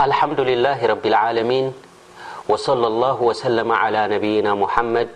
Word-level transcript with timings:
الحمدلله 0.00 0.80
رب 0.80 1.04
العالمين 1.12 1.66
وصلى 2.48 2.86
الله 2.92 3.18
وسلم 3.30 3.68
على 3.84 4.00
نبينامحمد 4.16 5.08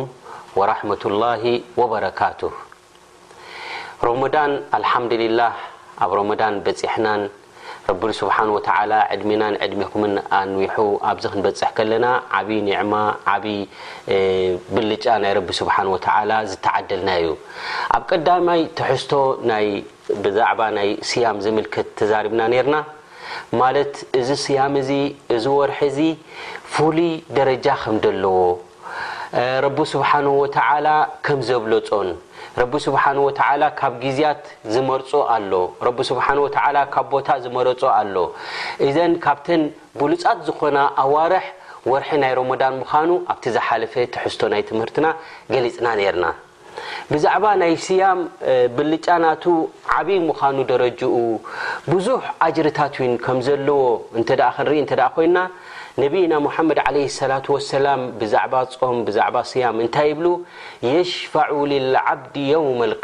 ورمة 0.59 1.03
الله 1.11 1.43
وبركاترم 1.81 2.55
لحمدلله 4.77 5.53
رمان 6.01 6.43
حن 6.95 7.07
ረ 8.09 8.29
ሓ 8.37 8.59
ድሜና 9.21 9.43
ድ 9.73 9.85
ኣን 10.39 10.53
ኣዚ 11.11 11.25
በፅح 11.45 11.77
ለና 11.91 12.07
ዓይ 12.39 12.51
ማ 12.93 13.01
ብልጫ 14.75 15.05
ና 15.25 16.41
ዝተعደልና 16.51 17.11
እዩ 17.23 17.31
ኣብ 17.99 18.03
ቀይ 18.37 18.63
ተሕዝቶ 18.81 19.13
ዛ 20.39 20.49
ስያ 21.11 21.33
ት 21.75 21.87
ተዛبና 22.01 22.41
ና 22.73 22.85
ማ 23.61 23.69
ዚ 24.29 24.39
ስያም 24.47 24.75
ዚ 24.89 25.03
ርሒ 25.75 26.01
ፍሉይ 26.73 27.13
ረጃ 27.49 27.67
ከ 27.85 28.17
ለዎ 28.25 28.37
ረቢ 29.65 29.79
ስብሓ 29.91 30.11
ወ 30.41 30.47
ከም 31.27 31.39
ዘብሎፆን 31.49 32.09
ረቢ 32.61 32.73
ስሓ 32.85 33.03
ወ 33.25 33.29
ካብ 33.81 33.93
ግዜያት 34.05 34.41
ዝመርፆ 34.73 35.11
ኣሎ 35.35 35.53
ስሓ 36.09 36.27
ካብ 36.95 37.07
ቦታ 37.13 37.29
ዝመረፆ 37.45 37.83
ኣሎ 38.01 38.17
እዘን 38.87 39.13
ካብተን 39.25 39.63
ብሉፃት 40.01 40.39
ዝኮና 40.49 40.79
ኣዋርሕ 41.05 41.45
ወርሒ 41.91 42.11
ናይ 42.23 42.33
ሮሞዳን 42.41 42.75
ምዃኑ 42.81 43.11
ኣብቲ 43.33 43.45
ዝሓለፈ 43.57 43.95
ትሕዝቶ 44.15 44.41
ናይ 44.53 44.63
ትምህርትና 44.71 45.07
ገሊፅና 45.55 45.87
ርና 46.17 46.27
ብዛዕባ 47.13 47.45
ናይ 47.61 47.73
ስያም 47.87 48.21
ብልጫናቱ 48.77 49.45
ዓብይ 49.97 50.19
ምዃኑ 50.29 50.57
ደረጅኡ 50.73 51.15
ብዙሕ 51.93 52.23
ኣጅርታት 52.47 52.95
ከምዘለዎ 53.25 53.81
ንኢ 54.23 54.83
ኮይንና 55.17 55.39
ና 56.01 56.05
ድ 56.13 57.05
ዛ 57.15 57.85
بዲ 58.21 58.27
ፆም 58.83 58.99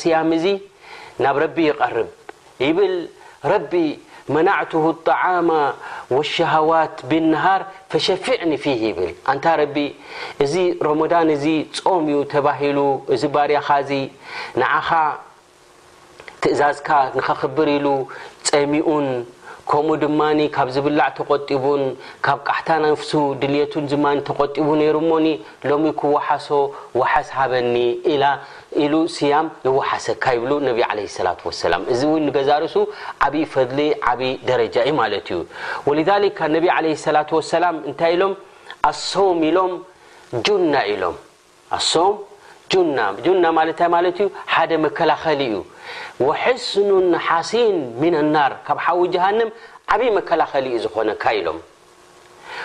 ዝነ 0.01 0.51
ኣ 0.53 0.55
ብ 1.19 1.59
يقር 1.69 1.95
ብ 3.71 3.73
መናه 4.35 4.69
لطعم 4.85 5.49
ولهዋት 6.15 6.95
ብلنهር 7.09 7.61
فشፊዕ 7.91 8.39
ዚ 10.51 10.53
رዳ 10.89 11.03
ጾም 11.79 12.07
ተ 12.33 12.35
ትእዛዝካ 16.45 16.89
ር 17.67 17.69
ሉ 17.85 17.87
ፀሚኡን 18.47 19.07
ከኡ 19.69 19.87
ድ 20.01 20.03
ካ 20.55 20.57
ዝብላ 20.75 21.01
ተቡ 21.17 21.29
ታ 21.47 21.51
ድቱ 23.41 23.79
ተ 24.55 24.57
ሎ 25.69 25.71
وሓ 27.01 27.15
በኒ 27.51 27.75
ያ 29.31 29.35
ንወሓሰካ 29.65 30.25
ብ 30.41 30.43
ላ 31.73 31.77
እዚ 31.93 32.01
ገዛርሱ 32.37 32.75
ዓብይ 33.27 33.43
ፈضሊ 33.53 33.79
ዓይ 34.11 34.31
ደረጃ 34.49 34.75
ማ 34.99 35.05
ዩ 35.97 35.97
ذ 36.09 37.13
ላ 37.15 37.21
ታይ 38.01 38.13
ሎም 38.21 38.33
ኣ 38.89 38.91
ኢሎም 40.93 41.15
ና 42.97 43.05
ና 43.45 43.93
ሓደ 44.55 44.71
መከላኸሊ 44.85 45.41
ዩ 45.55 45.61
حስኑ 46.43 46.89
ሓሲን 47.27 47.77
لናር 48.13 48.51
ካብ 48.67 48.77
ሓዊ 48.87 48.99
جሃን 49.15 49.39
ዓብይ 49.93 50.09
ከላኸሊ 50.29 50.67
ዝኮነ 50.83 51.09
ሎ 51.45 51.47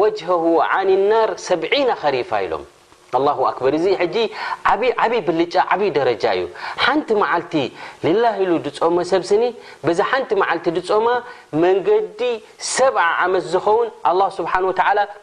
ወጅ 0.00 0.20
عን 0.72 0.88
ናር 1.10 1.30
ሰብ 1.46 1.62
ከሪፋ 2.02 2.30
ኢሎም 2.46 2.62
ኣه 3.18 3.38
ኣክበር 3.50 3.72
እዚ 3.78 3.86
ሕጂ 4.02 4.16
ዓብይ 5.04 5.20
ብልጫ 5.28 5.54
ዓብይ 5.74 5.90
ደረጃ 5.98 6.24
እዩ 6.36 6.44
ሓንቲ 6.84 7.08
መዓልቲ 7.22 7.54
ልላ 8.04 8.24
ኢሉ 8.44 8.50
ድፆሞ 8.66 8.96
ሰብስኒ 9.12 9.42
በዛ 9.86 9.98
ሓንቲ 10.10 10.30
መዓልቲ 10.42 10.66
ድፆማ 10.78 11.08
መንገዲ 11.64 12.20
ሰብዓ 12.76 13.02
ዓመት 13.24 13.44
ዝኸውን 13.54 13.88
ኣه 14.12 14.28
ስብሓ 14.38 14.52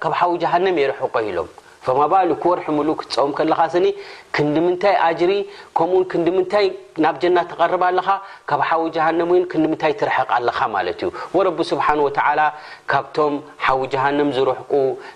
ካብ 0.03 0.13
ሓዊ 0.21 0.33
ጀሃንም 0.43 0.75
የርሑቆ 0.83 1.13
ሂሎም 1.29 1.49
ባሉ 2.11 2.29
ክወርሒ 2.43 2.65
ምሉ 2.77 2.89
ክፀም 3.01 3.31
ከካ 3.37 3.61
ኒ 3.83 3.87
ክንዲምንታይ 4.35 4.95
ኣጅሪ 5.09 5.31
ከምኡ 5.77 6.09
ንዲምታይ 6.21 6.65
ናብ 7.03 7.15
ጀና 7.21 7.37
ተቐርብ 7.51 7.83
ኣለካ 7.89 8.09
ካብ 8.49 8.61
ሓዊ 8.69 8.83
ሃንም 9.05 9.29
ንምታይ 9.63 9.93
ትርሐቕ 9.99 10.29
ኣለካ 10.37 10.59
ማለት 10.75 10.99
እዩ 11.07 11.35
ረቢ 11.47 11.59
ስብሓ 11.71 11.87
ካብቶም 12.91 13.33
ሓዊ 13.65 13.79
ጀሃንም 13.93 14.29
ዝረሕቁ 14.37 14.71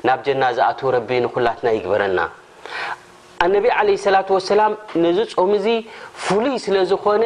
ናብ 0.08 0.20
ጀና 0.28 0.44
ዝኣት 0.58 0.80
ረቢ 0.98 1.10
ንኩላትና 1.26 1.68
ይግበረልና 1.78 2.22
ኣነቢ 3.44 3.66
ለ 3.86 4.16
ላ 4.16 4.20
ሰላ 4.52 4.62
ነዚ 5.04 5.18
ፆም 5.40 5.54
ፍሉይ 6.26 6.54
ስዝኮነ 6.66 7.24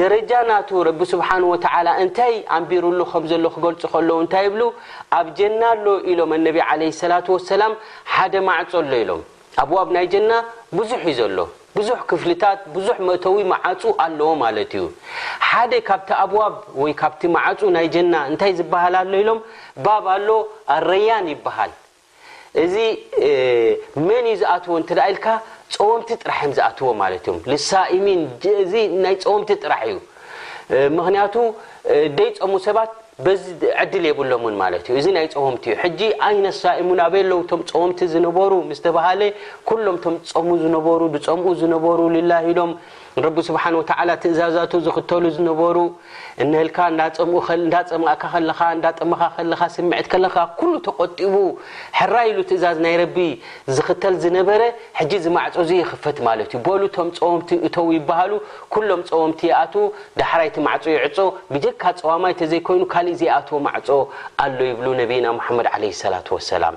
ደረጃ 0.00 0.30
ናቱ 0.48 0.68
ረቢ 0.86 1.00
ስብሓን 1.10 1.42
ወተዓላ 1.50 1.88
እንታይ 2.02 2.32
ኣንቢሩሉ 2.56 2.98
ከም 3.10 3.24
ዘሎ 3.30 3.44
ክገልፁ 3.54 3.82
ከለዉ 3.92 4.16
እንታይ 4.22 4.42
ይብሉ 4.46 4.62
ኣብ 5.18 5.26
ጀና 5.38 5.60
ኣሎ 5.74 5.86
ኢሎም 6.10 6.30
ኣነቢ 6.36 6.56
ለ 6.80 6.88
ስላት 7.02 7.26
ወሰላም 7.34 7.72
ሓደ 8.14 8.34
ማዕፁ 8.48 8.70
ሎ 8.88 8.92
ኢሎም 9.02 9.22
ኣብዋብ 9.62 9.88
ናይ 9.96 10.06
ጀና 10.14 10.30
ብዙሕ 10.78 11.00
እዩ 11.10 11.16
ዘሎ 11.20 11.38
ብዙሕ 11.76 11.98
ክፍልታት 12.10 12.60
ብዙሕ 12.74 12.96
መእተዊ 13.08 13.38
ማዓፁ 13.52 13.82
ኣለዎ 14.04 14.30
ማለት 14.44 14.70
እዩ 14.76 14.84
ሓደ 15.48 15.72
ካብቲ 15.88 16.10
ኣብዋብ 16.24 16.54
ወይ 16.82 16.92
ካብቲ 17.02 17.22
ማዓፁ 17.38 17.60
ናይ 17.78 17.86
ጀና 17.96 18.12
እንታይ 18.30 18.52
ዝበሃል 18.60 18.96
ሎ 19.12 19.16
ኢሎም 19.24 19.40
ባብ 19.86 20.04
ኣሎ 20.16 20.28
ኣረያን 20.76 21.26
ይበሃል 21.34 21.72
እዚ 22.64 22.74
መን 24.08 24.26
ዩ 24.30 24.34
ዝኣትዎ 24.42 24.72
እት 24.82 24.90
ኢልካ 25.10 25.26
ፀወምቲ 25.74 26.08
ጥራሕ 26.22 26.38
ዮ 26.46 26.50
ዝኣትዎ 26.58 26.88
ማለ 27.02 27.12
እ 27.54 27.58
ሳኢሚን 27.70 28.20
ናይ 29.04 29.16
ፀወምቲ 29.24 29.50
ጥራሕ 29.64 29.80
እዩ 29.92 29.96
ምክንያቱ 30.98 31.34
ደይ 32.18 32.30
ፀሙ 32.38 32.52
ሰባት 32.66 32.92
ዓድል 33.82 34.04
የብሎም 34.08 34.42
ውን 34.46 34.56
ማት 34.60 34.86
ዩ 34.90 34.94
እዚ 35.00 35.06
ናይ 35.18 35.26
ፀወምቲ 35.34 35.64
ዩ 35.82 35.90
ጂ 36.00 36.10
ዓይነት 36.28 36.56
ሳኢሙን 36.62 36.98
ኣበ 37.06 37.14
ው 37.38 37.40
ም 37.60 37.62
ፀወምቲ 37.72 38.00
ዝነበሩ 38.14 38.52
ዝተባህለ 38.78 39.20
ኩሎም 39.70 39.96
ም 40.14 40.14
ፀሙ 40.34 40.48
ዝነበሩ 40.64 41.00
ፀሙኡ 41.26 41.46
ዝነበሩ 41.62 41.98
ላ 42.30 42.40
ኢሎም 42.52 42.72
ረ 43.24 43.26
ስብሓ 43.48 43.62
ትእዛዛ 44.22 44.56
ዝኽተሉ 44.86 45.24
ዝነበሩ 45.36 45.76
ል 46.48 46.64
ምጠምካ 47.96 49.68
ስምዒት 49.76 50.06
ካ 50.12 50.16
ተቆጢቡ 50.86 51.34
ሕራ 51.98 52.14
ኢሉ 52.30 52.38
ትእዛዝ 52.50 52.78
ናይ 52.86 52.96
ዝክተ 53.76 54.02
ዝነበ 54.24 54.48
ማዕ 55.36 55.46
ክፈት 55.92 56.18
ማ 56.26 56.34
ዩ 56.40 56.62
ሉ 56.82 56.90
ቶም 56.96 57.08
ፀወምቲ 57.18 57.48
እው 57.80 57.88
ይሃሉ 57.98 58.32
ሎም 58.90 59.02
ፀወምቲ 59.10 59.40
ኣ 59.62 59.64
ዳሕራይቲ 60.20 60.56
ማዕፁ 60.68 60.84
ይ 60.94 60.98
ብጀካ 61.54 61.82
ፀዋማይተዘይኮይኑ 62.02 62.82
ካእ 62.94 63.08
ኣዎ 63.38 63.62
ማዕ 63.68 63.76
ኣ 64.44 64.48
ይብ 64.60 64.84
ና 65.24 65.74
ድ 66.28 66.58
ላ 66.64 66.74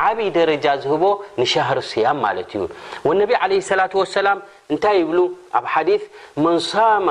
ዓብ 0.00 0.18
ደረጃ 0.36 0.66
ዝህቦ 0.84 1.04
ንሻهር 1.40 1.78
ስያም 1.90 2.18
ማለት 2.26 2.50
እዩ 2.56 3.12
ነቢ 3.22 3.30
ላة 3.80 4.04
ሰላም 4.18 4.38
እንታይ 4.72 4.98
ብሉ 5.10 5.18
ኣብ 5.58 5.64
ሓዲ 5.72 5.88
መንሳማ 6.44 7.08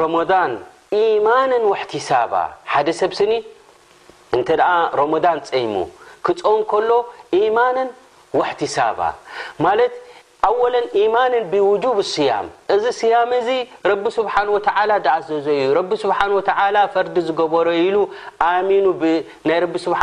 ረመضን 0.00 0.52
ኢማነን 1.02 1.64
ሕሳባ 1.92 2.34
ሓደ 2.72 2.88
ሰብስኒ 3.02 3.32
እ 4.38 4.42
ረሞضን 5.00 5.38
ፀይሙ 5.50 5.74
ክፆን 6.26 6.60
ከሎ 6.72 6.90
ኢማነን 7.40 7.90
ሕሳባ 8.62 9.00
ኣወለን 10.46 10.84
ኢማንን 11.02 11.44
ብውጁብ 11.52 11.96
ስያም 12.12 12.46
እዚ 12.74 12.84
ስያም 12.98 13.30
እዚ 13.38 13.48
ረቢ 13.90 14.04
ስብሓን 14.16 14.48
ወተ 14.56 14.66
ዳኣዘዞ 15.06 15.46
እዩ 15.62 15.70
ረቢ 15.78 15.90
ስብሓ 16.02 16.18
ፈርዲ 16.94 17.16
ዝገበሮ 17.28 17.68
ኢሉ 17.86 17.96
ኣሚኑ 18.50 18.86
ናይ 19.48 19.58
ረቢ 19.64 19.74
ስብሓ 19.86 20.00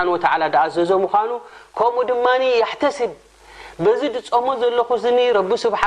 ዳኣዘዞ 0.55 0.89
ምኳኑ 1.03 1.31
ከምኡ 1.77 2.03
ድማ 2.09 2.25
ኣሕተስብ 2.67 3.11
በዚ 3.83 4.01
ድጾሙ 4.15 4.45
ዘለኹኒ 4.63 5.17
ረቢ 5.37 5.51
ስብሓ 5.65 5.81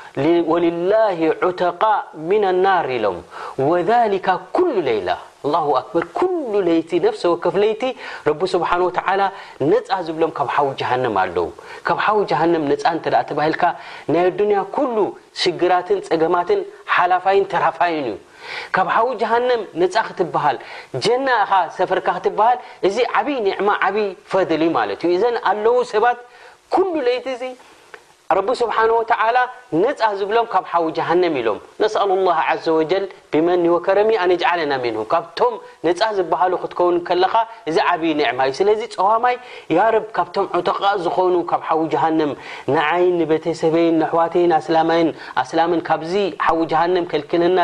ዑ 0.19 0.23
ር 0.23 0.65
ኢሎ 1.25 1.41
ቲ 1.59 1.61
ፍቲ 9.41 9.69
ሎም 10.21 10.31
ካ 10.37 10.47
ኣ 10.55 10.73
ካ 11.91 13.69
ል 14.95 14.99
ሽራትን 15.43 16.01
ፀማትን 16.09 16.61
ሓላፋይ 16.95 17.41
ፋይ 17.79 17.95
ዩ 18.09 18.15
ካ 18.75 18.79
ጀና 21.05 21.27
ፈርካ 21.91 22.07
ዚ 22.95 23.07
ዓይ 23.23 24.07
ፈ 24.43 26.05
ባ 26.05 26.11
ረቢ 28.37 28.49
ስብሓ 28.61 28.77
ተ 29.09 29.13
ነፃ 29.83 30.01
ዝብሎም 30.19 30.45
ካብ 30.53 30.65
ሓዊ 30.71 30.85
ጃሃንም 30.97 31.33
ኢሎም 31.41 31.57
ነስኣሉ 31.81 32.09
ላ 32.27 32.31
ዘ 32.65 32.97
ብመኒ 33.33 33.63
ወከረሚ 33.73 34.09
ኣነጅዓለና 34.23 34.73
ሜም 34.83 34.95
ካብቶም 35.13 35.53
ነፃ 35.87 35.99
ዝበሃሉ 36.17 36.53
ክትከውን 36.63 36.95
ከለካ 37.07 37.33
እዚ 37.69 37.77
ዓብይ 37.91 38.11
ዕማ 38.31 38.39
እዩ 38.47 38.53
ስለዚ 38.59 38.81
ፀዋማይ 38.95 39.35
ካብቶም 40.17 40.45
ተቃ 40.69 40.81
ዝኮኑ 41.05 41.35
ካብ 41.51 41.61
ሓዊ 41.67 41.81
ሃንም 42.03 42.31
ንዓይን 42.75 43.13
ንቤተሰበይን 43.21 43.97
ኣሕዋተይ 44.07 44.45
ኣላምን 45.51 45.81
ካብዚ 45.89 46.13
ሓዊ 46.45 46.59
ሃ 46.81 46.83
ከልክለና 47.13 47.57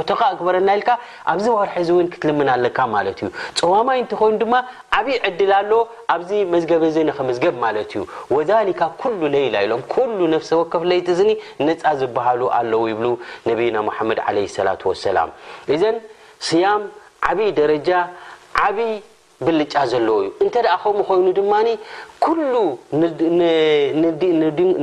ዑተቃ 0.00 0.20
ክበረና 0.40 0.68
ኢልካ 0.78 0.90
ኣብዚ 1.34 1.46
ወርሒ 1.58 1.88
ውን 1.98 2.08
ክትልምና 2.14 2.48
ኣለካ 2.58 2.78
ማ 2.94 3.04
ዩ 3.06 3.30
ፀዋማይ 3.60 3.98
እንትኮይኑ 4.04 4.34
ድማ 4.44 4.54
ዓብይ 4.98 5.18
ዕድል 5.30 5.52
ኣሎ 5.60 5.72
ኣብዚ 6.16 6.30
መዝገበ 6.54 6.82
ዘ 6.96 6.98
ከመዝገብ 7.18 7.54
ማለት 7.66 7.90
እዩ 7.98 8.04
ካ 8.80 9.14
ሌይላ 9.34 9.56
ሎ 9.70 9.74
ኩሉ 9.94 10.18
ነፍሰ 10.34 10.50
ወከፍለይቲ 10.60 11.06
እስኒ 11.16 11.30
ነፃ 11.68 11.82
ዝበሃሉ 12.00 12.42
ኣለዉ 12.58 12.82
ይብሉ 12.92 13.06
ነቢና 13.48 13.76
መሓመድ 13.88 14.18
ለ 14.36 14.46
ሰላة 14.56 14.80
ወሰላም 14.90 15.28
እዘን 15.74 15.96
ስያም 16.48 16.82
ዓብይ 17.28 17.50
ደረጃ 17.60 17.88
ዓይ 18.66 18.76
ብልጫ 19.44 19.74
ዘለ 19.92 20.08
እዩ 20.18 20.28
እንተ 20.42 20.54
ደኣ 20.64 20.74
ኸምኡ 20.82 21.00
ኮይኑ 21.08 21.26
ድማ 21.38 21.52
ኩሉ 22.24 22.54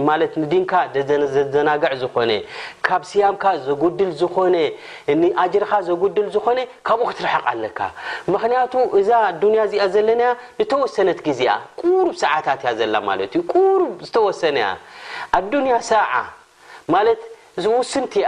ማ 0.07 0.09
ንድንካ 0.41 0.73
ዘዘናግዕ 1.35 1.93
ዝኾነ 2.01 2.31
ካብ 2.85 3.01
ሲያምካ 3.09 3.45
ዘጉድል 3.67 4.11
ዝኮነ 4.21 4.55
ንኣጅርካ 5.21 5.73
ዘጉድል 5.89 6.27
ዝኮነ 6.35 6.59
ካብኡ 6.87 7.05
ክትርሓቕ 7.09 7.43
ኣለካ 7.53 7.79
ምክንያቱ 8.33 8.73
እዛ 9.01 9.09
ዱንያ 9.43 9.59
እዚኣ 9.69 9.83
ዘለና 9.95 10.21
ንተወሰነት 10.61 11.19
ግዜያ 11.27 11.51
ቁሩብ 11.81 12.13
ሰዓታት 12.23 12.59
እያ 12.65 12.69
ዘላ 12.81 12.95
ማለት 13.09 13.31
እዩ 13.39 13.43
ሩ 13.79 13.81
ዝተወሰነያ 14.07 14.67
ኣዱኒያ 15.39 15.75
ሳዓ 15.91 16.13
ማለት 16.95 17.21
ውስንቲያ 17.77 18.27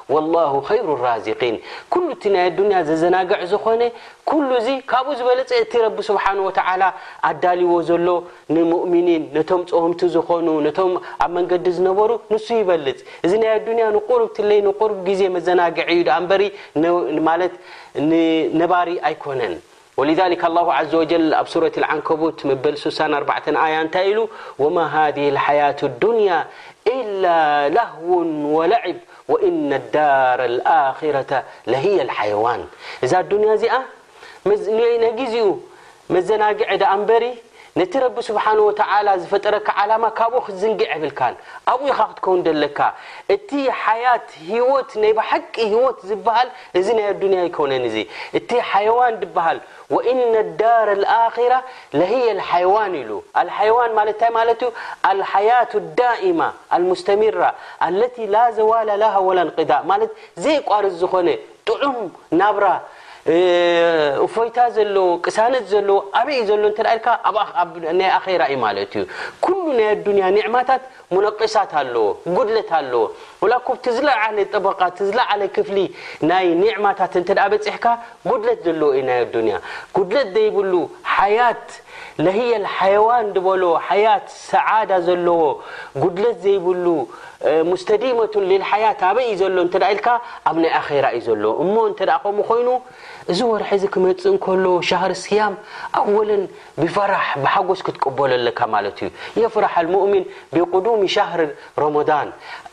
ሩ 0.11 0.15
ና 0.33 0.35
ያ 2.75 2.81
ዘዘናግ 2.89 3.29
ዝኮነ 3.51 3.81
ዚ 4.65 4.75
ካብኡ 4.91 5.11
ዝበለፅ 5.19 5.49
እቲ 5.63 5.73
ሓ 6.23 6.33
ኣዳልዎ 7.29 7.71
ዘሎ 7.89 8.07
ንؤሚኒን 8.55 9.23
ነቶ 9.37 9.49
ፀምቲ 9.71 9.99
ዝኮኑ 10.15 10.47
ኣብ 11.23 11.29
መንገዲ 11.37 11.65
ዝነበሩ 11.79 12.11
ንሱ 12.33 12.47
ይበልፅ 12.61 12.99
እዚ 13.25 13.31
ኣያ 13.79 13.89
ር 14.67 14.91
ር 14.91 14.91
ግዜ 15.09 15.21
መዘናግ 15.35 15.77
ዩ 15.97 15.99
ነባሪ 18.61 18.89
ኣይኮነ 19.07 19.41
ኣ 20.01 20.03
ቡ 22.19 22.29
ታይ 23.95 24.11
ህው 27.87 28.13
ብ 28.53 28.99
وإن 29.31 29.73
الدار 29.73 30.45
الآخرة 30.45 31.43
لهي 31.67 32.01
الحيوان 32.01 32.65
إذا 33.03 33.19
الدنيا 33.19 33.55
ز 33.55 33.65
نجز 34.47 35.55
مزناجعد 36.09 36.83
نبري 36.83 37.33
ነቲ 37.79 37.93
ረ 38.03 38.05
ስሓه 38.27 38.77
ዝፈጠረካ 39.21 39.67
ዓ 39.81 40.07
ካብኡ 40.17 40.39
ክዝንጊ 40.47 40.79
ብል 41.01 41.13
ብ 41.81 41.91
ክትከው 41.99 42.35
ካ 42.77 42.87
እቲ 43.35 43.49
ሓት 43.83 44.25
ት 44.31 44.49
ይ 44.49 45.13
ሓቂ 45.29 45.55
ሂወት 45.73 45.99
ዝሃል 46.09 46.49
ዚ 46.87 46.87
ይ 47.03 47.13
ዱያ 47.21 47.45
ነ 47.71 47.93
እቲ 48.39 48.49
يዋን 48.87 49.15
ሃል 49.45 49.57
ዳر 50.61 50.87
ራ 51.01 51.15
حيዋን 52.49 52.93
ሉ 53.09 53.11
ዋ 53.77 53.83
ሓة 55.31 55.71
لዳئማ 55.87 56.39
لስራ 56.87 57.43
ለ 58.33 58.37
ዘዋل 58.57 58.89
ዘይ 60.43 60.57
ቋር 60.71 60.83
ዝኮነ 61.01 61.29
ዑም 61.73 61.97
ናብ 62.39 62.57
ፈይታ 64.35 64.59
ዘለ 64.75 64.95
ቅሳነት 65.25 65.65
ዘለዎ 65.71 65.97
ኣበይ 66.19 66.39
ዘሎ 66.49 66.63
ል 66.73 67.85
ናይ 67.99 68.09
ኣራ 68.17 68.41
ዩ 68.51 68.55
ማለት 68.65 68.91
እዩ 68.99 69.03
ኩሉ 69.45 69.61
ናይ 69.77 69.85
ኣዱያ 69.93 70.25
ኒዕማታት 70.37 70.83
ሙነቀሳት 71.13 71.71
ኣለዎ 71.81 72.05
ጉድለት 72.37 72.69
ኣለዎ 72.79 73.03
ላኮ 73.51 73.67
ቲዝለዓለ 73.83 74.37
ጠበቃ 74.53 74.79
ዝለዓለ 75.07 75.41
ክፍሊ 75.55 75.77
ናይ 76.31 76.47
ኒዕማታት 76.63 77.11
በፅሕካ 77.53 77.85
ጉድለት 78.29 78.59
ዘለዎ 78.67 78.89
ዩ 78.97 79.01
ኣዱያ 79.21 79.57
ጉድለት 79.95 80.27
ዘይብሉ 80.37 80.73
ት 81.67 81.71
ለህየል 82.25 82.65
ሃዋን 82.77 83.27
ሎ 83.63 83.65
ሓያት 83.87 84.27
ሰዓዳ 84.51 84.91
ዘለዎ 85.09 85.41
ጉድለት 86.03 86.37
ዘይብሉ 86.45 86.85
ሙስተዲመة 87.69 88.33
ልሓያት 88.49 89.01
በይ 89.17 89.27
ዩ 89.41 89.47
ሎ 89.55 89.59
ኢል 89.67 89.83
ኣ 91.07 91.11
ዩ 91.27 91.33
ሎእ 91.43 91.57
ከም 92.23 92.37
ኮይኑ 92.49 92.69
እዚ 93.31 93.39
ርሒ 93.61 93.71
ክመፅ 93.93 94.73
ሻር 94.89 95.13
ስያም 95.23 95.53
ኣ 95.99 96.03
ብፈራ 96.81 97.13
ሓጎስ 97.53 97.79
ክትቀበሉ 97.87 98.31
ካ 98.59 98.69
ዩ 99.01 99.09
የፍራ 99.41 99.67
ን 99.91 99.93
ም 101.01 101.07
ሻር 101.15 101.41
ን 101.95 102.29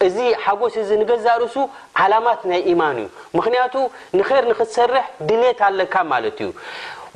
እዚ 0.08 0.16
ሓጎስ 0.44 0.74
ገዛርእሱ 1.12 1.56
ዓላማት 2.02 2.42
ናይ 2.52 2.68
ማን 2.82 2.98
እዩክንቱ 3.08 3.74
ይር 4.20 4.46
ክሰርሕ 4.60 5.06
ድሌት 5.28 5.60
ኣለካ 5.70 5.94
ማ 6.12 6.20
ዩ 6.44 6.50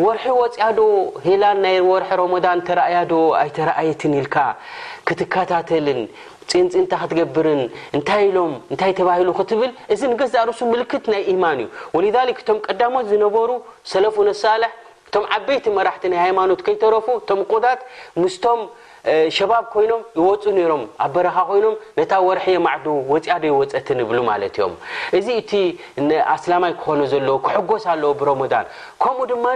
ወርሒ 0.05 0.27
ወፅያዶ 0.41 0.79
ላ 1.43 1.49
ር 2.17 2.93
ዶ 3.11 3.15
የት 3.45 3.59
ትተል 5.51 5.89
ፅንፅንታ 6.51 6.93
ክትገብርን 7.03 7.61
እንታይ 7.97 8.23
ኢሎም 8.29 8.53
እንታይ 8.73 8.93
ተባሂሉ 9.01 9.29
ክትብል 9.39 9.71
እዚ 9.95 10.01
ንገዝ 10.13 10.35
ርሱ 10.51 10.61
ምልክት 10.73 11.05
ናይ 11.15 11.23
ኢማን 11.35 11.59
እዩ 11.65 11.69
ወሊ 11.97 12.07
እቶም 12.35 12.59
ቀዳሞት 12.67 13.07
ዝነበሩ 13.13 13.51
ሰለፉ 13.93 14.17
ነሳልሕ 14.31 14.73
እቶም 15.09 15.25
ዓበይቲ 15.37 15.65
መራሕቲ 15.79 16.05
ናይ 16.13 16.21
ሃይማኖት 16.27 16.61
ከይተረፉ 16.67 17.07
እቶም 17.21 17.41
ቆዳትስ 17.53 18.35
ሸባብ 19.37 19.65
ኮይኖም 19.73 20.03
ይወፁ 20.19 20.43
ሮም 20.71 20.83
ኣ 21.05 21.07
በረኻ 21.15 21.37
ኮይኖም 21.49 21.75
ነታ 21.99 22.13
ወርሒ 22.27 22.45
ማዕዱ 22.67 22.87
ወፅያዶይወፀት 23.13 23.87
ይብሉ 24.03 24.19
ማለት 24.31 24.55
እዮም 24.59 24.75
እዚ 25.19 25.27
እቲ 25.41 25.51
ኣስላማይ 26.35 26.73
ክኾኑ 26.79 27.01
ዘለ 27.13 27.29
ክሕጎስ 27.47 27.85
ኣለ 27.93 28.03
ብሮሞዳን 28.21 28.67
ከምኡ 29.03 29.19
ድማ 29.31 29.47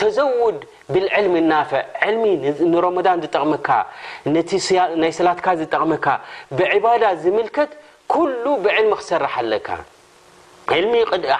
ተዘውድ 0.00 0.58
ብልዕልሚ 0.92 1.34
ናፍዕ 1.50 1.82
ዕልሚ 2.08 2.24
ንሮሞዳን 2.72 3.18
ዝጠቅመካ 3.24 3.68
ናይ 5.02 5.12
ሰላትካ 5.20 5.46
ዝጠቅመካ 5.62 6.06
ብዕባዳ 6.60 7.02
ዝምልከት 7.24 7.70
ኩሉ 8.14 8.44
ብዕልሚ 8.66 8.92
ክሰርሓ 9.02 9.32
ኣለካ 9.44 9.68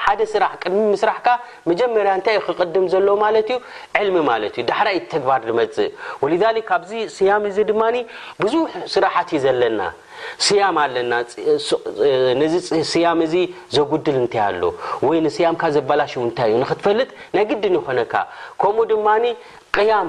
ሓደ 0.04 0.20
ቅድሚ 0.62 0.80
ምስራሕካ 0.94 1.28
መጀመርያ 1.70 2.12
ንታይ 2.20 2.36
ክቀድም 2.46 2.84
ዘሎ 2.92 3.08
ማለት 3.24 3.46
ዩ 3.52 3.56
ዕልሚ 4.00 4.16
ማለት 4.30 4.54
ዩ 4.58 4.62
ዳሕራይ 4.70 4.98
ተግባር 5.12 5.40
ድመፅእ 5.48 5.90
ሊ 6.32 6.34
ኣብዚ 6.78 6.92
ስያም 7.16 7.44
ድማ 7.70 7.82
ብዙሕ 8.42 8.70
ስራሓትዩ 8.94 9.38
ዘለና 9.46 9.80
ስያም 10.46 10.76
ኣለና 10.84 11.12
ስያም 12.92 13.20
ዚ 13.32 13.36
ዘጉድል 13.76 14.16
እንታይ 14.22 14.42
ኣሎ 14.48 14.62
ወይ 15.08 15.18
ስያምካ 15.36 15.62
ዘበላሽ 15.76 16.12
ታይእዩ 16.38 16.60
ክትፈልጥ 16.70 17.10
ናይ 17.36 17.46
ግድን 17.50 17.74
ይኮነካ 17.80 18.14
ከምኡ 18.62 18.84
ድማ 18.92 19.06
ያም 19.90 20.08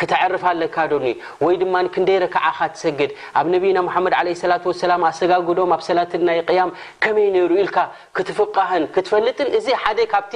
ክተዓርፍ 0.00 0.42
ኣለካ 0.50 0.76
ዶኒ 0.92 1.06
ወይ 1.44 1.54
ድማ 1.62 1.74
ክንደይ 1.94 2.18
ረክዓካ 2.24 2.58
ትሰግድ 2.74 3.10
ኣብ 3.38 3.46
ነቢና 3.54 3.76
ማሓመድ 3.88 4.14
ላ 4.26 4.58
ሰላ 4.82 4.94
ኣሰጋግዶም 5.10 5.72
ኣብ 5.76 5.82
ሰላት 5.88 6.12
ናይ 6.28 6.38
ቅያም 6.48 6.70
ከመይ 7.02 7.26
ነይሩ 7.36 7.50
ኢልካ 7.62 7.78
ክትፍቃሕን 8.16 8.84
ክትፈልጥን 8.94 9.48
እዚ 9.58 9.66
ሓደ 9.82 9.98
ካብቲ 10.12 10.34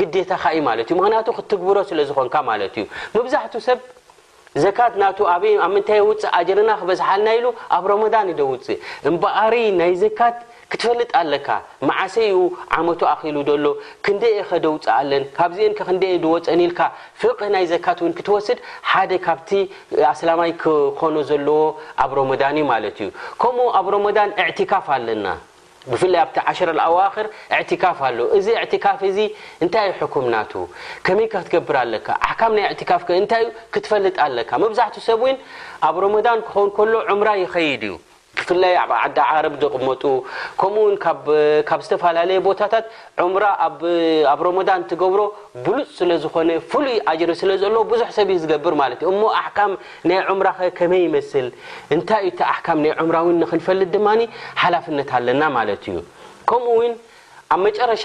ግዴታካ 0.00 0.44
ዩ 0.58 0.60
ማ 0.68 0.74
ዩ 0.80 0.84
ምክንያቱ 1.00 1.28
ክትግብሮ 1.38 1.76
ስለዝኮንካ 1.90 2.36
ማ 2.48 2.56
እዩ 2.68 2.86
መብዛሕት 3.16 3.56
ሰብ 3.68 3.78
ዘካት 4.62 4.94
ና 5.00 5.08
ኣብ 5.32 5.42
ምንታይ 5.74 6.00
ውፅእ 6.06 6.30
ኣጀርና 6.38 6.70
ክበዝሓልና 6.78 7.28
ኢሉ 7.38 7.46
ኣብ 7.76 7.84
ረመዳን 7.92 8.30
ደውፅእ 8.40 8.78
በ 9.22 9.26
ይ 9.62 9.92
ዘት 10.00 10.18
ክትፈልጥ 10.72 11.10
ኣለካ 11.20 11.48
ማዓሰይ 11.88 12.28
ዓመቱ 12.78 13.00
ኣኪሉ 13.14 13.36
ሎ 13.64 13.66
ክንደ 14.06 14.22
ኢኸደውፅ 14.40 14.84
ኣለን 14.98 15.22
ካብዚአን 15.38 15.72
ክ 15.78 15.80
ድወፀኒ 16.24 16.60
ኢልካ 16.66 16.80
ፍቅ 17.22 17.38
ናይ 17.54 17.64
ዘካት 17.72 17.98
ው 18.04 18.08
ክትወስድ 18.18 18.58
ሓደ 18.90 19.12
ካብቲ 19.26 19.50
ኣስላማይ 20.12 20.50
ክኮኖ 20.62 21.14
ዘለዎ 21.30 21.60
ኣብ 22.04 22.10
ረሞዳን 22.18 22.56
ማለት 22.72 22.96
እዩ 23.04 23.08
ከምኡ 23.42 23.66
ኣብ 23.78 23.86
ሮሞዳን 23.94 24.30
ዕትካፍ 24.46 24.86
ኣለና 24.96 25.26
ብፍላይ 25.90 26.20
ኣብቲ 26.24 26.36
ዓሸኣዋክር 26.50 27.26
ትካፍ 27.70 27.98
ኣለ 28.08 28.18
እዚ 28.38 28.46
ትካፍ 28.72 29.00
እ 29.10 29.12
እንታይ 29.64 29.86
ይ 29.90 29.94
ሕኩም 30.00 30.26
ናቱ 30.34 30.52
ከመይ 31.06 31.26
ከክትገብር 31.32 31.76
ኣለካ 31.84 32.08
ኣሕካም 32.28 32.52
ናይ 32.58 32.66
ካፍ 32.90 33.02
ንታይ 33.24 33.42
ዩ 33.46 33.48
ክትፈልጥ 33.76 34.14
ኣለካ 34.26 34.50
መብዛሕትኡ 34.64 35.02
ሰብው 35.08 35.26
ኣብ 35.90 35.96
ረሞዳን 36.06 36.44
ክኸውን 36.48 36.70
ከሎ 36.78 36.92
ዑምራ 37.10 37.30
ይኸይድ 37.44 37.84
እዩ 37.88 37.94
መጡ 38.50 40.02
ከ 40.60 40.62
ዝፈየ 41.88 42.38
ቦታታ 42.46 42.74
ብ 43.80 43.82
ን 44.68 44.70
ብሮ 45.12 45.20
ብሉፅ 45.66 45.88
ስዝኮ 45.98 46.36
ይ 46.50 46.54
ሪ 47.30 47.32
ዙ 47.38 47.40
ሰ 47.40 47.42
ዝር 48.42 48.72
ም 48.80 48.82
ይ 51.92 51.96
ታይ 52.10 52.26
ፈ 53.66 53.68
ሓፍ 54.62 54.84
ና 54.98 55.00
ከው 56.50 56.64
ኣብ 57.54 57.64
ረሻ 57.90 58.04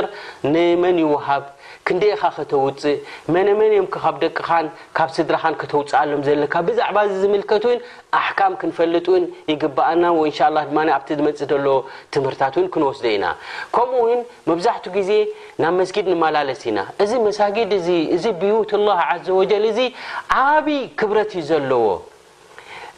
ክንደኢኻ 1.88 2.22
ከተውፅእ 2.36 2.96
መነመን 3.34 3.72
ም 3.84 3.86
ካብ 3.94 4.14
ደቅን 4.24 4.66
ካብ 4.96 5.08
ስድራካን 5.16 5.54
ከተውፅኣሎም 5.60 6.20
ዘለካ 6.28 6.54
ብዛዕባ 6.68 6.96
ዝምልከትውን 7.20 7.78
ኣሕካም 8.18 8.52
ክንፈልጥውን 8.60 9.24
ይግባኣና 9.52 10.04
ን 10.86 10.88
ኣብ 10.96 11.02
ዝመፅ 11.18 11.40
ሎ 11.64 11.66
ትምህርታት 12.14 12.54
ውን 12.60 12.66
ክንወስዶ 12.74 13.04
ኢና 13.16 13.24
ከምኡውን 13.74 14.20
መብዛሕት 14.50 14.86
ግዜ 14.98 15.10
ናብ 15.62 15.74
መስጊድ 15.80 16.06
ንመላለስ 16.14 16.62
ኢና 16.70 16.78
እዚ 17.04 17.12
መሳጊድ 17.26 17.72
ዚ 18.22 18.26
ብዩት 18.44 18.72
ዘ 19.26 19.36
ወ 19.40 19.42
እዚ 19.72 19.80
ዓብይ 20.44 20.82
ክብረት 21.02 21.30
እዩ 21.40 21.44
ዘለዎ 21.50 21.86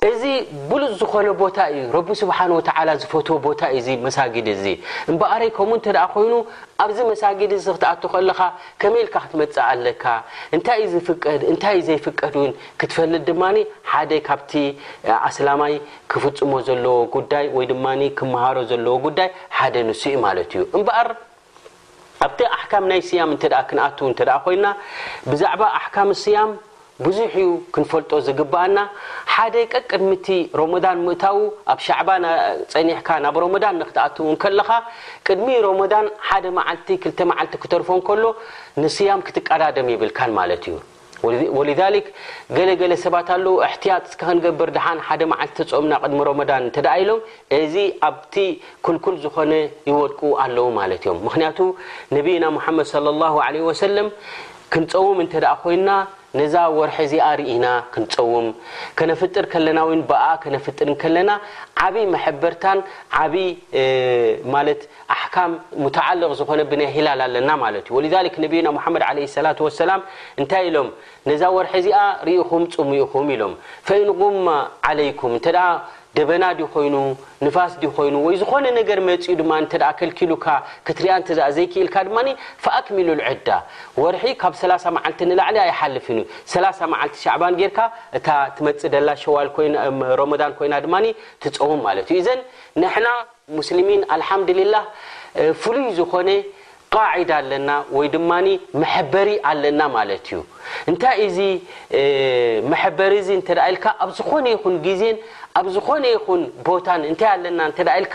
እዚ 0.09 0.23
ብሉፅ 0.71 0.91
ዝኮነ 1.01 1.27
ቦታ 1.43 1.59
እዩ 1.73 1.85
ረቢ 1.97 2.09
ስብሓ 2.21 2.39
ወ 2.55 2.63
ዝፈትዎ 3.03 3.37
ቦታ 3.45 3.61
ዩ 3.77 3.85
መሳጊድ 4.07 4.47
እዚ 4.55 4.65
እምበረይ 5.11 5.51
ከምኡ 5.57 5.77
ተ 5.85 5.87
ኮይኑ 6.15 6.33
ኣብዚ 6.85 6.99
መሳጊድ 7.11 7.53
ክትኣት 7.67 8.01
ከለካ 8.15 8.41
ከመልካ 8.83 9.15
ክትመፅእ 9.25 9.63
ኣለካ 9.69 10.05
ታይ 11.63 11.79
ዘይፍቀድ 11.89 12.35
ው 12.41 12.45
ክትፈልድ 12.83 13.23
ድማ 13.29 13.43
ሓደ 13.93 14.11
ካብቲ 14.29 14.53
ኣስላማይ 15.29 15.75
ክፍፅሞ 16.13 16.53
ዘለዎ 16.69 16.97
ጉዳይ 17.17 17.47
ወድማ 17.57 17.87
ክመሃሮ 18.21 18.57
ዘለ 18.73 18.87
ጉዳይ 19.07 19.31
ሓደ 19.59 19.75
ንሱኡ 19.89 20.15
ማለት 20.27 20.51
እዩ 20.57 20.63
እበር 20.81 21.09
ኣብቲ 22.27 22.41
ኣካም 22.59 22.85
ናይ 22.93 23.01
ስያም 23.09 23.33
ክንኣት 23.71 23.99
ኮይናዛባ 24.45 25.61
ብዙሕ 27.03 27.33
ዩ 27.43 27.47
ክንፈልጦ 27.75 28.11
ዝግባአና 28.27 28.77
ሓደ 29.35 29.55
ቀ 29.71 29.81
ቅድሚቲ 29.91 30.27
ሮሞዳን 30.61 30.99
ምእታዉ 31.07 31.39
ኣብ 31.73 31.79
ሻዕባ 31.87 32.09
ፀኒሕካ 32.73 33.09
ናብ 33.25 33.37
ሮሞዳን 33.45 33.77
ክትኣትውን 33.89 34.35
ከለካ 34.43 34.71
ቅድሚ 35.27 35.49
ሮሞን 35.67 36.07
ሓደ 36.29 36.45
መዓልቲ 36.59 36.89
ክተ 37.05 37.19
መዓልቲ 37.31 37.55
ክተርፎ 37.63 37.89
ከሎ 38.11 38.25
ንስያም 38.83 39.21
ክትቀዳድም 39.29 39.89
ይብልካን 39.95 40.33
ማት 40.39 40.67
እዩ 40.77 40.79
ወ 41.59 41.61
ገለገለ 42.57 42.93
ሰባት 43.05 43.29
ኣለው 43.35 43.55
ሕትያጥ 43.73 44.07
ክንገብር 44.23 44.71
ድሓን 44.79 44.99
ሓደ 45.11 45.21
መዓልቲ 45.35 45.59
ፀሙና 45.71 45.93
ቅድሚ 46.05 46.19
ረን 46.29 46.43
እ 46.77 46.81
ኢሎም 47.03 47.21
እዚ 47.61 47.75
ኣብቲ 48.09 48.35
ክልኩል 48.87 49.17
ዝኾነ 49.23 49.53
ይወድቁ 49.93 50.21
ኣለው 50.45 50.69
ማለት 50.81 51.01
እዮም 51.07 51.21
ምክንያቱ 51.29 51.59
ነቢና 52.19 52.45
ሓመድ 52.67 52.99
ንፀውም 54.83 55.19
ይና 55.75 55.89
ዛ 56.53 56.57
ርሒ 56.91 56.95
እዚ 57.07 57.15
ርኢና 57.41 57.67
ክንፀውም 57.95 58.47
ከነፍጥር 58.99 59.45
ለና 59.67 59.79
ኣ 59.91 60.53
ነፍጥር 60.55 60.89
ለና 61.17 61.31
ዓብይ 61.85 62.05
መحበርታ 62.15 62.65
ዓ 63.21 63.25
ኣካ 65.17 65.37
ልق 66.21 66.33
ዝኾነ 66.41 66.61
ላል 67.19 67.25
ለና 67.35 67.51
ዩ 67.93 67.97
ነና 68.15 68.25
ድ 68.37 69.27
ላ 69.47 69.51
ላ 69.91 69.95
ንታይ 70.43 70.67
ሎ 70.77 70.87
ዛ 71.43 71.53
ርሒ 71.67 71.77
ዚኣ 71.87 72.01
ኢኹም 72.35 72.63
ፅሙኹም 72.75 73.29
ሎ 73.43 73.53
ኢغ 75.03 75.23
ና 76.23 76.47
ይ 76.59 76.67
ፋ 76.73 77.97
ው 105.03 105.23
ኣብ 105.59 105.67
ዝኾነ 105.75 106.05
ይን 106.13 106.41
ቦታ 106.67 106.87
ንታይ 107.03 107.29
ኣለና 107.35 107.61
ኢል 108.01 108.07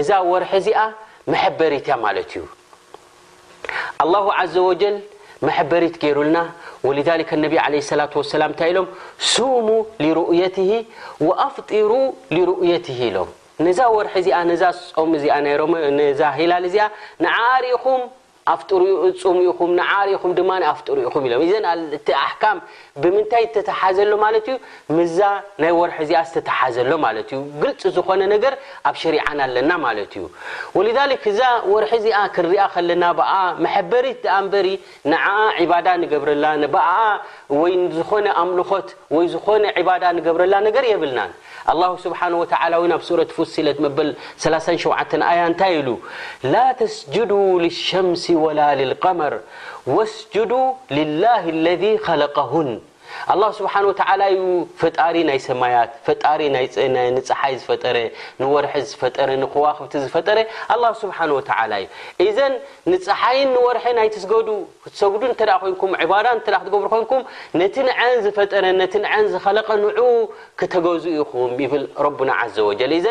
እዛ 0.00 0.08
ርሒ 0.42 0.52
እዚኣ 0.58 0.78
መحበሪት 1.32 1.84
እያ 1.86 1.94
ማት 2.04 2.32
እዩ 2.40 2.42
ل 4.12 4.16
ዘ 4.54 4.56
وج 4.68 4.82
መحበሪት 5.46 5.94
ሩና 6.16 6.36
ذ 7.06 7.08
ላታይ 8.40 8.68
ኢሎ 8.70 8.78
ሙ 9.66 9.68
لሩؤيት 10.04 10.56
ኣፍጢሩ 11.46 11.90
لሩؤيት 12.36 12.86
ሎ 13.16 13.16
ዛ 13.78 13.80
ርሒ 14.06 14.16
ዚ 14.26 14.28
ም 15.10 15.14
ር 17.62 18.02
ኣፍ 18.50 18.60
ጥሩኡ 18.68 19.00
ፅሙኢኹም 19.22 19.70
ንዓርኹም 19.78 20.30
ድማ 20.38 20.50
ኣፍጥሩኡኹም 20.72 21.22
ኢሎም 21.26 21.42
እዘእቲ 21.46 22.08
ኣሕካም 22.22 22.56
ብምንታይ 23.02 23.44
ዝተተሓዘሎ 23.46 24.10
ማለት 24.24 24.46
እዩ 24.50 24.56
ምዛ 24.96 25.18
ናይ 25.64 25.72
ወርሒ 25.80 25.96
እዚኣ 26.04 26.20
ዝተተሓዘሎ 26.28 26.88
ማለት 27.06 27.28
እዩ 27.34 27.38
ግልፂ 27.62 27.82
ዝኾነ 27.98 28.20
ነገር 28.34 28.54
ኣብ 28.90 28.94
ሸሪዓን 29.02 29.38
ኣለና 29.46 29.70
ማለት 29.86 30.12
እዩ 30.20 30.24
ወሊዛሊክ 30.78 31.22
እዛ 31.32 31.40
ወርሒ 31.74 31.92
እዚኣ 32.00 32.18
ክንሪያ 32.36 32.62
ከለና 32.74 33.04
ብኣ 33.20 33.30
መሐበሪ 33.66 34.06
ኣእንበሪ 34.38 34.68
ንዓ 35.14 35.24
ዒባዳ 35.62 35.86
ንገብረላኣ 36.02 36.54
ወይ 37.60 37.74
ዝኾነ 37.96 38.26
ኣምልኾት 38.44 38.88
ወይ 39.16 39.26
ዝኾነ 39.36 39.62
ባዳ 39.90 40.04
ንገብረላ 40.18 40.54
ነገር 40.68 40.84
የብልና 40.92 41.20
الله 41.70 41.96
سبحانه 41.96 42.36
وتعالى 42.40 42.80
ب 42.80 43.02
سورة 43.02 43.24
فسلة 43.38 43.76
مبلي 43.78 44.14
نت 45.52 45.62
ل 45.62 45.96
لا 46.54 46.66
تسجدوا 46.72 47.60
للشمس 47.60 48.24
ولا 48.30 48.68
للقمر 48.80 49.32
واسجدوا 49.86 50.68
لله 50.98 51.42
الذي 51.48 51.92
خلقهن 51.98 52.68
ኣ 53.32 53.48
ስብሓ 53.58 53.72
ዩ 54.34 54.46
ፈጣሪ 54.80 55.14
ናይ 55.28 55.38
ሰማያት 55.48 55.90
ፈጣሪ 56.06 56.40
ፀሓይ 57.28 57.54
ዝፈጠረ 57.60 57.96
ንርሒ 58.40 58.74
ዝፈጠ 58.90 59.16
ከዋክብቲ 59.54 59.94
ዝፈጠረ 60.04 60.38
ስብሓ 61.02 61.18
ዩ 61.30 61.32
ዘ 62.38 62.40
ንፀሓይ 62.92 63.38
ንርሒ 63.54 63.84
ናይስገዱ 64.00 64.48
ሰጉዱ 65.00 65.22
ተ 65.40 65.50
ይኩ 65.70 65.82
ክገብሩ 66.50 66.82
ኮይንኩ 66.94 67.12
ነቲ 67.60 67.74
ንን 67.88 68.16
ዝፈጠረ 68.26 68.64
ን 68.80 68.84
ዝኸለቀ 69.32 69.68
ንዑ 69.84 70.02
ክተገዙ 70.60 71.04
ኢኹም 71.22 71.50
ይብል 71.64 71.84
ና 72.30 72.38
ዘ 72.56 72.68
ዘ 73.04 73.08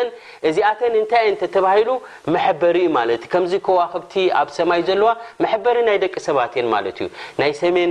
እዚኣተ 0.48 0.80
ንታይተባሂሉ 0.94 1.88
መحበሪ 2.34 2.76
ማ 2.96 3.00
ከዚ 3.32 3.52
ከዋክብቲ 3.66 4.12
ኣብ 4.40 4.48
ሰማይ 4.58 4.80
ዘለዋ 4.88 5.10
መበሪ 5.44 5.76
ናይ 5.88 5.98
ደቂ 6.04 6.14
ሰባት 6.28 6.52
እ 6.60 6.62
ዩ 7.84 7.90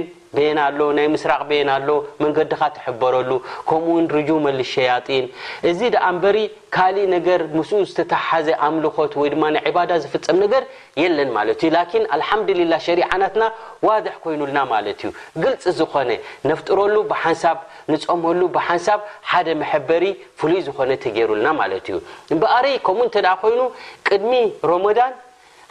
ናኣሎ 0.58 0.82
ናይ 0.98 1.08
ምስራቅ 1.14 1.42
ቤና 1.50 1.70
ኣሎ 1.78 1.90
መንገዲካ 2.24 2.62
ትሕበረሉ 2.76 3.32
ከምኡውን 3.70 4.06
ርጁመሉ 4.16 4.58
ሸያጢን 4.74 5.26
እዚ 5.70 5.80
ደኣ 5.94 6.04
ንበሪ 6.18 6.38
ካሊእ 6.76 7.08
ነገር 7.16 7.40
ምስኡ 7.58 7.80
ዝተተሓዘ 7.90 8.48
ኣምልኮት 8.68 9.14
ወይ 9.22 9.30
ድማ 9.34 9.44
ዕባዳ 9.70 9.92
ዝፍፀም 10.04 10.38
ነገር 10.44 10.64
የለን 11.04 11.30
ማለት 11.38 11.58
እዩ 11.66 11.72
ላኪን 11.78 12.04
አልሓምድልላ 12.18 12.74
ሸሪዓናትና 12.88 13.44
ዋድሒ 13.88 14.16
ኮይኑልና 14.26 14.60
ማለት 14.74 15.02
እዩ 15.06 15.12
ግልፂ 15.44 15.64
ዝኮነ 15.80 16.10
ነፍጥረሉ 16.52 16.96
ብሓንሳብ 17.12 17.58
ንፀመሉ 17.94 18.42
ብሓንሳብ 18.56 19.00
ሓደ 19.32 19.48
መሐበሪ 19.64 20.06
ፍሉይ 20.42 20.62
ዝኾነ 20.70 20.92
እትገይሩልና 21.00 21.48
ማለት 21.62 21.86
እዩ 21.92 21.98
በኣረይ 22.44 22.78
ከምኡ 22.88 23.06
እተ 23.12 23.20
ኮይኑ 23.44 23.62
ቅድሚ 24.10 24.32
ሮዳን 24.72 25.14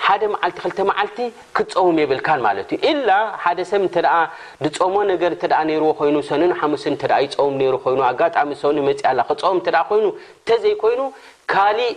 ሓደ 0.05 0.23
መዓልቲ 0.33 0.59
ክልተ 0.65 0.79
መዓልቲ 0.91 1.19
ክፀውም 1.57 1.97
የብልካን 2.03 2.41
ማለት 2.47 2.69
ዩ 2.75 2.93
ላ 3.09 3.17
ሓደ 3.45 3.59
ሰብ 3.71 3.83
ፀሞ 4.79 4.95
ነገር 5.13 5.33
ርዎ 5.83 5.91
ኮይኑ 5.99 6.17
ሰኒን 6.31 6.53
ሓሙስን 6.61 6.95
ይፀውም 7.25 7.57
ሩ 7.75 7.77
ይኑ 7.95 7.99
ኣጋሚ 8.11 8.51
ሰኒ 8.63 8.77
ፂ 8.87 8.93
ክፀም 9.29 9.59
ይኑ 10.03 10.07
ንተዘይኮይኑ 10.15 11.03
ካሊእ 11.53 11.93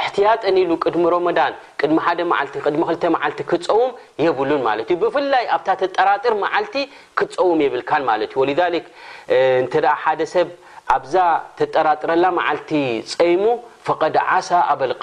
እሕትያጥን 0.00 0.56
ኢሉ 0.62 0.70
ቅድሚ 0.84 1.04
ሮሞዳን 1.14 1.54
ቅድሚ 1.80 1.98
ደ 2.18 2.24
ዓልቲ 2.40 2.54
ድሚ 2.76 2.82
መዓልቲ 3.16 3.40
ክፀውም 3.52 3.92
የብሉን 4.26 4.62
ማት 4.66 4.90
ብፍላይ 5.04 5.44
ኣብታ 5.56 5.68
ተጠራጥር 5.84 6.34
መዓልቲ 6.44 6.76
ክፀውም 7.20 7.58
የብልካን 7.66 8.02
ማት 8.10 8.32
ዩ 8.38 8.44
ወ 8.44 9.94
ሓደሰብ 10.04 10.48
ኣብዛ 10.96 11.16
ተጠራጥረላ 11.58 12.24
መዓልቲ 12.38 12.70
ፀይሙ 13.14 13.42
ف 13.86 13.88
ኣ 14.00 14.02
ا 14.36 14.36
صب 14.40 14.52
ء 14.94 14.96